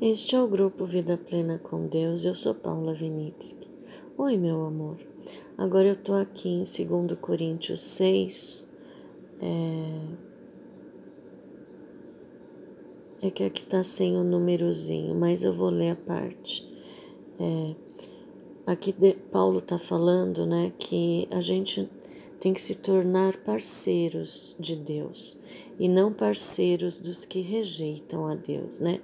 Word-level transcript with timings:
Este 0.00 0.36
é 0.36 0.40
o 0.40 0.46
grupo 0.46 0.84
Vida 0.84 1.16
Plena 1.16 1.58
com 1.58 1.88
Deus. 1.88 2.24
Eu 2.24 2.32
sou 2.32 2.54
Paula 2.54 2.94
Vinitsky. 2.94 3.66
Oi, 4.16 4.36
meu 4.36 4.64
amor. 4.64 4.96
Agora 5.56 5.88
eu 5.88 5.96
tô 5.96 6.14
aqui 6.14 6.48
em 6.48 6.62
2 6.62 7.18
Coríntios 7.20 7.80
6. 7.80 8.78
É, 9.40 10.00
é 13.26 13.30
que 13.32 13.42
aqui 13.42 13.64
tá 13.64 13.82
sem 13.82 14.16
o 14.16 14.22
númerozinho, 14.22 15.16
mas 15.16 15.42
eu 15.42 15.52
vou 15.52 15.68
ler 15.68 15.90
a 15.90 15.96
parte. 15.96 16.64
É, 17.40 17.74
aqui 18.68 18.92
de, 18.92 19.14
Paulo 19.14 19.60
tá 19.60 19.78
falando, 19.78 20.46
né, 20.46 20.72
que 20.78 21.26
a 21.28 21.40
gente 21.40 21.90
tem 22.40 22.52
que 22.52 22.60
se 22.60 22.76
tornar 22.76 23.36
parceiros 23.38 24.56
de 24.58 24.76
Deus 24.76 25.40
e 25.78 25.88
não 25.88 26.12
parceiros 26.12 26.98
dos 26.98 27.24
que 27.24 27.40
rejeitam 27.40 28.26
a 28.26 28.34
Deus, 28.34 28.78
né? 28.78 29.00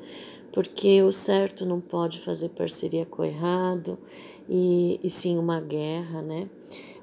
porque 0.54 1.02
o 1.02 1.10
certo 1.10 1.66
não 1.66 1.80
pode 1.80 2.20
fazer 2.20 2.50
parceria 2.50 3.04
com 3.04 3.22
o 3.22 3.24
errado 3.24 3.98
e, 4.48 5.00
e 5.02 5.10
sim 5.10 5.36
uma 5.36 5.60
guerra, 5.60 6.22
né? 6.22 6.48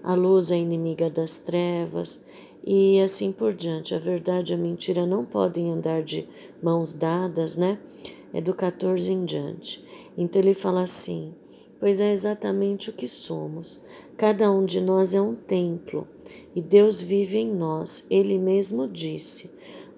A 0.02 0.16
luz 0.16 0.52
é 0.52 0.57
inimiga 0.57 1.09
das 1.09 1.38
trevas 1.38 2.23
e 2.66 3.02
assim 3.02 3.29
por 3.34 3.54
diante. 3.54 3.93
A 3.93 3.99
verdade 3.99 4.54
e 4.54 4.55
a 4.55 4.57
mentira 4.57 5.05
não 5.05 5.26
podem 5.26 5.70
andar 5.70 6.02
de 6.02 6.26
mãos 6.63 6.93
dadas, 6.93 7.57
né? 7.57 7.77
É 8.34 8.40
do 8.40 8.54
14 8.54 9.12
em 9.12 9.26
diante. 9.26 9.84
Então 10.18 10.41
ele 10.41 10.54
fala 10.54 10.84
assim: 10.84 11.35
pois 11.81 11.99
é 11.99 12.13
exatamente 12.13 12.91
o 12.91 12.94
que 12.94 13.08
somos. 13.08 13.84
Cada 14.16 14.52
um 14.52 14.63
de 14.63 14.80
nós 14.80 15.16
é 15.16 15.21
um 15.21 15.35
templo 15.35 16.07
e 16.55 16.62
Deus 16.62 17.02
vive 17.02 17.40
em 17.40 17.52
nós. 17.52 18.05
Ele 18.09 18.38
mesmo 18.38 18.88
disse: 18.88 19.49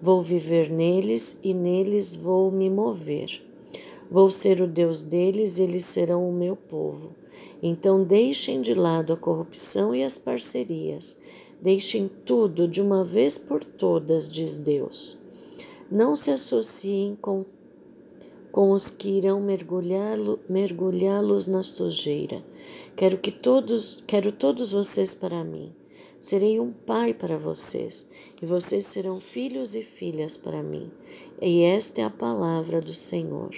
Vou 0.01 0.21
viver 0.21 0.71
neles 0.71 1.37
e 1.43 1.53
neles 1.53 2.15
vou 2.15 2.49
me 2.49 2.69
mover. 2.69 3.45
Vou 4.09 4.29
ser 4.29 4.61
o 4.61 4.67
Deus 4.67 5.03
deles 5.03 5.59
e 5.59 5.63
eles 5.63 5.83
serão 5.83 6.27
o 6.27 6.33
meu 6.33 6.55
povo. 6.55 7.15
Então 7.61 8.03
deixem 8.03 8.61
de 8.61 8.73
lado 8.73 9.11
a 9.11 9.17
corrupção 9.17 9.93
e 9.93 10.03
as 10.03 10.17
parcerias. 10.17 11.19
Deixem 11.61 12.09
tudo 12.25 12.67
de 12.67 12.81
uma 12.81 13.03
vez 13.03 13.37
por 13.37 13.63
todas, 13.63 14.29
diz 14.29 14.57
Deus. 14.57 15.21
Não 15.89 16.15
se 16.15 16.31
associem 16.31 17.17
com, 17.19 17.45
com 18.53 18.69
os 18.69 18.91
que 18.91 19.09
irão 19.09 19.41
mergulhá-los 19.41 20.37
mergulhá 20.47 21.19
na 21.49 21.63
sujeira. 21.63 22.45
Quero 22.95 23.17
que 23.17 23.31
todos, 23.31 24.03
quero 24.05 24.31
todos 24.31 24.73
vocês 24.73 25.15
para 25.15 25.43
mim. 25.43 25.73
Serei 26.19 26.59
um 26.59 26.71
pai 26.71 27.15
para 27.15 27.35
vocês, 27.35 28.07
e 28.39 28.45
vocês 28.45 28.85
serão 28.85 29.19
filhos 29.19 29.73
e 29.73 29.81
filhas 29.81 30.37
para 30.37 30.61
mim. 30.61 30.91
E 31.41 31.63
esta 31.63 32.01
é 32.01 32.03
a 32.03 32.11
palavra 32.11 32.79
do 32.79 32.93
Senhor. 32.93 33.49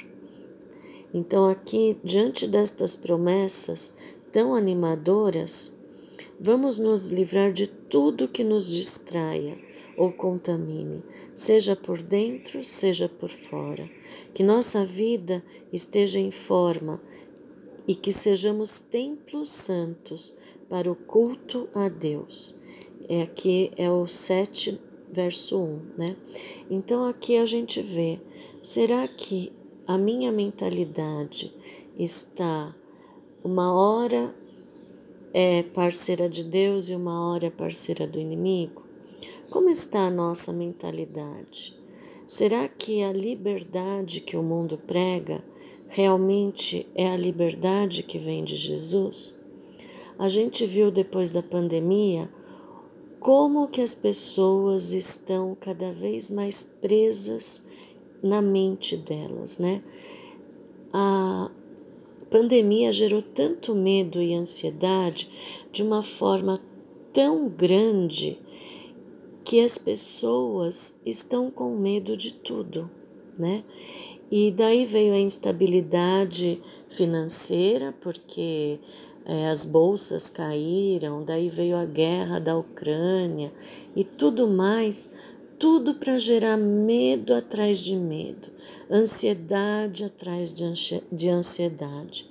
Então, 1.14 1.50
aqui, 1.50 1.98
diante 2.02 2.48
destas 2.48 2.96
promessas 2.96 3.98
tão 4.32 4.56
animadoras, 4.56 5.78
vamos 6.40 6.80
nos 6.80 7.09
livrar 7.09 7.52
de 7.52 7.68
tudo 7.68 8.30
que 8.30 8.46
nos 8.46 8.72
distraia 8.72 9.65
ou 9.98 10.12
contamine, 10.12 11.04
seja 11.36 11.76
por 11.76 12.02
dentro, 12.02 12.64
seja 12.64 13.08
por 13.08 13.30
fora. 13.30 13.90
Que 14.34 14.44
nossa 14.44 14.84
vida 14.84 15.44
esteja 15.72 16.20
em 16.20 16.32
forma 16.32 17.02
e 17.88 17.96
que 17.96 18.12
sejamos 18.12 18.80
templos 18.82 19.52
santos 19.52 20.38
para 20.70 20.92
o 20.92 20.96
culto 20.96 21.70
a 21.74 21.88
Deus. 21.88 22.62
É 23.08 23.22
aqui 23.22 23.72
é 23.78 23.90
o 23.90 24.08
7 24.08 24.80
verso 25.12 25.62
1, 25.62 25.80
né? 25.98 26.18
Então 26.70 27.06
aqui 27.06 27.38
a 27.38 27.46
gente 27.46 27.82
vê, 27.82 28.20
será 28.62 29.08
que 29.08 29.54
a 29.88 29.98
minha 29.98 30.32
mentalidade 30.32 31.54
está 31.98 32.76
uma 33.44 33.74
hora 33.74 34.36
é 35.32 35.64
parceira 35.64 36.28
de 36.28 36.44
Deus 36.44 36.90
e 36.90 36.96
uma 36.96 37.30
hora 37.30 37.48
é 37.48 37.50
parceira 37.50 38.08
do 38.08 38.19
inimigo? 38.19 38.84
Como 39.50 39.69
está 39.69 40.07
a 40.07 40.11
nossa 40.11 40.51
mentalidade? 40.51 41.78
Será 42.28 42.67
que 42.67 43.03
a 43.03 43.13
liberdade 43.13 44.22
que 44.22 44.35
o 44.35 44.41
mundo 44.41 44.78
prega 44.78 45.44
realmente 45.88 46.88
é 46.95 47.07
a 47.07 47.16
liberdade 47.16 48.01
que 48.01 48.17
vem 48.17 48.44
de 48.44 48.56
Jesus? 48.56 49.39
A 50.17 50.28
gente 50.28 50.66
viu 50.66 50.89
depois 50.89 51.31
da 51.31 51.44
pandemia 51.44 52.28
como 53.19 53.67
que 53.67 53.81
as 53.81 53.94
pessoas 53.94 54.91
estão 54.91 55.56
cada 55.59 55.91
vez 55.91 56.31
mais 56.31 56.63
presas 56.63 57.67
na 58.23 58.41
mente 58.41 58.97
delas, 58.97 59.59
né? 59.59 59.83
A 60.91 61.51
pandemia 62.31 62.91
gerou 62.91 63.22
tanto 63.22 63.75
medo 63.75 64.22
e 64.22 64.33
ansiedade 64.33 65.29
de 65.72 65.83
uma 65.83 66.01
forma 66.01 66.59
tão 67.13 67.47
grande 67.47 68.39
que 69.45 69.63
as 69.63 69.78
pessoas 69.78 71.00
estão 71.06 71.51
com 71.51 71.78
medo 71.78 72.17
de 72.17 72.33
tudo, 72.33 72.89
né? 73.38 73.63
E 74.31 74.51
daí 74.51 74.85
veio 74.85 75.13
a 75.13 75.19
instabilidade 75.19 76.59
financeira, 76.89 77.94
porque 78.01 78.79
é, 79.23 79.47
as 79.47 79.63
bolsas 79.63 80.29
caíram, 80.29 81.23
daí 81.23 81.47
veio 81.47 81.78
a 81.78 81.85
guerra 81.85 82.39
da 82.39 82.57
Ucrânia 82.57 83.53
e 83.95 84.03
tudo 84.03 84.47
mais, 84.47 85.16
tudo 85.59 85.94
para 85.94 86.17
gerar 86.17 86.57
medo 86.57 87.31
atrás 87.31 87.79
de 87.79 87.95
medo, 87.95 88.50
ansiedade 88.89 90.03
atrás 90.03 90.51
de 91.12 91.29
ansiedade. 91.29 92.27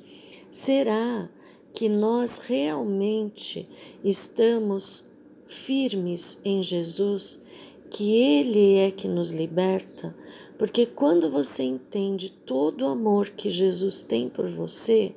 Será 0.51 1.31
que 1.73 1.89
nós 1.89 2.39
realmente 2.39 3.69
estamos 4.03 5.14
firmes 5.47 6.41
em 6.45 6.63
Jesus, 6.63 7.45
que 7.91 8.13
Ele 8.13 8.77
é 8.77 8.91
que 8.91 9.07
nos 9.07 9.31
liberta? 9.31 10.15
Porque 10.59 10.87
quando 10.87 11.29
você 11.29 11.63
entende 11.63 12.31
todo 12.31 12.83
o 12.83 12.89
amor 12.89 13.31
que 13.31 13.51
Jesus 13.51 14.03
tem 14.03 14.29
por 14.29 14.49
você, 14.49 15.15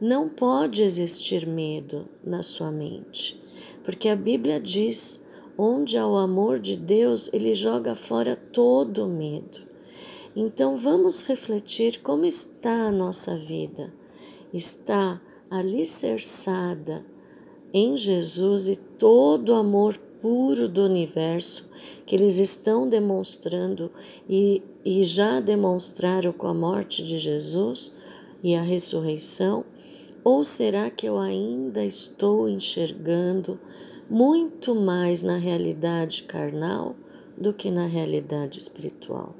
não 0.00 0.28
pode 0.28 0.82
existir 0.82 1.46
medo 1.46 2.08
na 2.24 2.42
sua 2.42 2.70
mente, 2.70 3.40
porque 3.84 4.08
a 4.08 4.16
Bíblia 4.16 4.58
diz: 4.58 5.28
onde 5.56 5.96
há 5.96 6.06
o 6.06 6.16
amor 6.16 6.58
de 6.58 6.76
Deus, 6.76 7.32
ele 7.32 7.54
joga 7.54 7.94
fora 7.94 8.34
todo 8.34 9.04
o 9.04 9.08
medo. 9.08 9.60
Então 10.34 10.76
vamos 10.76 11.22
refletir 11.22 12.00
como 12.00 12.24
está 12.24 12.86
a 12.86 12.90
nossa 12.90 13.36
vida. 13.36 13.92
Está 14.52 15.20
alicerçada 15.50 17.04
em 17.72 17.96
Jesus 17.96 18.68
e 18.68 18.76
todo 18.76 19.50
o 19.50 19.54
amor 19.54 19.96
puro 20.20 20.68
do 20.68 20.84
universo 20.84 21.70
que 22.06 22.14
eles 22.14 22.38
estão 22.38 22.88
demonstrando 22.88 23.90
e, 24.28 24.62
e 24.84 25.02
já 25.02 25.40
demonstraram 25.40 26.32
com 26.32 26.46
a 26.46 26.54
morte 26.54 27.04
de 27.04 27.18
Jesus 27.18 27.96
e 28.42 28.54
a 28.54 28.62
ressurreição 28.62 29.64
ou 30.24 30.44
será 30.44 30.88
que 30.88 31.06
eu 31.06 31.18
ainda 31.18 31.84
estou 31.84 32.48
enxergando 32.48 33.58
muito 34.08 34.74
mais 34.74 35.22
na 35.22 35.36
realidade 35.36 36.22
carnal 36.24 36.94
do 37.36 37.52
que 37.52 37.70
na 37.70 37.86
realidade 37.86 38.58
espiritual? 38.58 39.34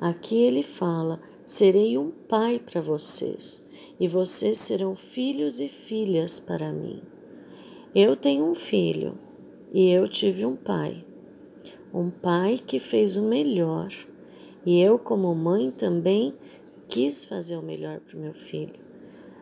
Aqui 0.00 0.36
ele 0.36 0.62
fala: 0.62 1.20
serei 1.44 1.98
um 1.98 2.10
pai 2.10 2.60
para 2.60 2.80
vocês 2.80 3.68
e 3.98 4.06
vocês 4.06 4.58
serão 4.58 4.94
filhos 4.94 5.58
e 5.58 5.68
filhas 5.68 6.38
para 6.38 6.72
mim. 6.72 7.02
Eu 7.94 8.14
tenho 8.14 8.44
um 8.44 8.54
filho 8.54 9.18
e 9.72 9.90
eu 9.90 10.06
tive 10.06 10.44
um 10.44 10.56
pai, 10.56 11.04
um 11.92 12.10
pai 12.10 12.58
que 12.58 12.78
fez 12.78 13.16
o 13.16 13.22
melhor 13.22 13.88
e 14.64 14.80
eu, 14.82 14.98
como 14.98 15.34
mãe, 15.34 15.70
também 15.70 16.34
quis 16.88 17.24
fazer 17.24 17.56
o 17.56 17.62
melhor 17.62 18.00
para 18.00 18.16
o 18.16 18.20
meu 18.20 18.34
filho. 18.34 18.74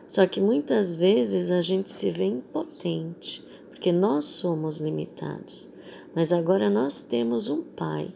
Só 0.07 0.25
que 0.25 0.39
muitas 0.39 0.95
vezes 0.95 1.51
a 1.51 1.59
gente 1.59 1.89
se 1.89 2.09
vê 2.09 2.23
impotente, 2.23 3.43
porque 3.69 3.91
nós 3.91 4.23
somos 4.23 4.79
limitados. 4.79 5.69
Mas 6.15 6.31
agora 6.31 6.69
nós 6.69 7.01
temos 7.01 7.49
um 7.49 7.61
Pai, 7.61 8.13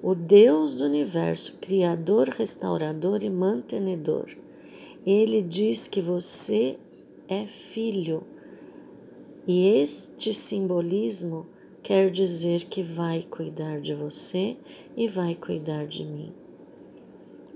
o 0.00 0.14
Deus 0.14 0.76
do 0.76 0.84
universo, 0.84 1.58
Criador, 1.58 2.28
Restaurador 2.28 3.24
e 3.24 3.28
Mantenedor. 3.28 4.26
Ele 5.04 5.42
diz 5.42 5.88
que 5.88 6.00
você 6.00 6.78
é 7.26 7.46
filho. 7.46 8.22
E 9.48 9.66
este 9.66 10.34
simbolismo 10.34 11.46
quer 11.82 12.10
dizer 12.10 12.64
que 12.64 12.82
vai 12.82 13.22
cuidar 13.22 13.80
de 13.80 13.94
você 13.94 14.58
e 14.94 15.08
vai 15.08 15.34
cuidar 15.34 15.86
de 15.86 16.04
mim. 16.04 16.34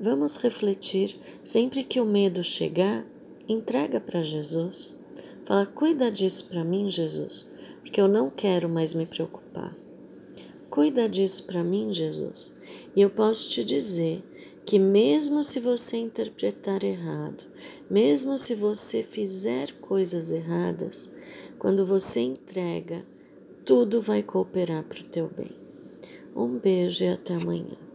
Vamos 0.01 0.39
refletir 0.39 1.21
sempre 1.45 1.85
que 1.85 2.01
o 2.01 2.07
medo 2.07 2.43
chegar 2.43 3.07
entrega 3.47 4.01
para 4.01 4.23
Jesus. 4.23 4.99
Fala, 5.45 5.67
cuida 5.67 6.11
disso 6.11 6.49
para 6.49 6.65
mim, 6.65 6.89
Jesus, 6.89 7.55
porque 7.83 8.01
eu 8.01 8.09
não 8.09 8.31
quero 8.31 8.71
mais 8.71 8.95
me 8.95 9.05
preocupar. 9.05 9.77
Cuida 10.71 11.07
disso 11.07 11.45
para 11.45 11.63
mim, 11.63 11.93
Jesus. 11.93 12.59
E 12.97 13.03
eu 13.03 13.11
posso 13.11 13.51
te 13.51 13.63
dizer 13.63 14.25
que 14.65 14.79
mesmo 14.79 15.43
se 15.43 15.61
você 15.61 15.99
interpretar 15.99 16.85
errado, 16.85 17.45
mesmo 17.91 18.39
se 18.39 18.55
você 18.55 19.03
fizer 19.03 19.73
coisas 19.75 20.31
erradas, 20.31 21.13
quando 21.63 21.87
você 21.87 22.19
entrega, 22.19 23.05
tudo 23.65 24.03
vai 24.03 24.21
cooperar 24.21 24.83
para 24.83 24.99
o 24.99 25.05
teu 25.05 25.29
bem. 25.29 25.53
Um 26.35 26.59
beijo 26.59 27.05
e 27.05 27.09
até 27.09 27.37
amanhã. 27.37 27.92